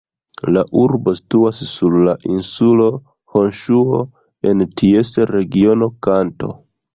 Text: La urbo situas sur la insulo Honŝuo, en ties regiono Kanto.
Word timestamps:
La 0.53 0.61
urbo 0.83 1.11
situas 1.17 1.59
sur 1.71 1.97
la 2.07 2.15
insulo 2.35 2.87
Honŝuo, 3.35 4.01
en 4.53 4.65
ties 4.83 5.13
regiono 5.35 5.93
Kanto. 6.09 6.53